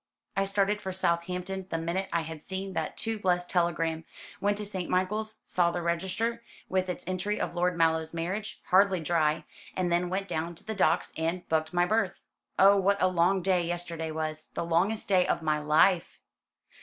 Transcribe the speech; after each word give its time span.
I 0.35 0.45
started 0.45 0.81
for 0.81 0.91
Southampton 0.91 1.67
the 1.69 1.77
minute 1.77 2.09
I 2.11 2.21
had 2.21 2.41
seen 2.41 2.73
that 2.73 2.97
too 2.97 3.19
blessed 3.19 3.51
telegram; 3.51 4.03
went 4.39 4.57
to 4.57 4.65
St. 4.65 4.89
Michael's, 4.89 5.41
saw 5.45 5.69
the 5.69 5.83
register 5.83 6.41
with 6.67 6.89
its 6.89 7.03
entry 7.05 7.39
of 7.39 7.53
Lord 7.53 7.77
Mallow's 7.77 8.11
marriage, 8.11 8.59
hardly 8.69 8.99
dry; 8.99 9.43
and 9.75 9.91
then 9.91 10.09
went 10.09 10.27
down 10.27 10.55
to 10.55 10.63
the 10.63 10.73
docks 10.73 11.13
and 11.17 11.47
booked 11.49 11.71
my 11.71 11.85
berth. 11.85 12.19
Oh, 12.57 12.77
what 12.77 12.99
a 12.99 13.05
long 13.05 13.43
day 13.43 13.61
yesterday 13.63 14.09
was 14.09 14.47
the 14.55 14.65
longest 14.65 15.07
day 15.07 15.27
of 15.27 15.43
my 15.43 15.59
life!" 15.59 16.19